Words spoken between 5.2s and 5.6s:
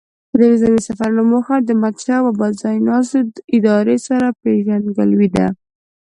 ده.